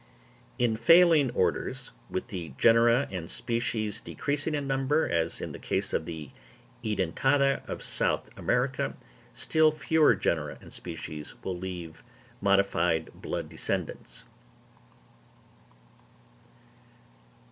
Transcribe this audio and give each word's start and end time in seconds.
In 0.57 0.77
failing 0.77 1.29
orders, 1.29 1.91
with 2.09 2.29
the 2.29 2.53
genera 2.57 3.07
and 3.11 3.29
species 3.29 3.99
decreasing 3.99 4.55
in 4.55 4.65
numbers 4.65 5.11
as 5.11 5.39
is 5.41 5.51
the 5.51 5.59
case 5.59 5.93
with 5.93 6.05
the 6.05 6.31
Edentata 6.83 7.61
of 7.69 7.83
South 7.83 8.27
America, 8.35 8.95
still 9.35 9.71
fewer 9.71 10.15
genera 10.15 10.57
and 10.59 10.73
species 10.73 11.35
will 11.43 11.55
leave 11.55 12.01
modified 12.41 13.11
blood 13.13 13.47
descendants. 13.47 14.23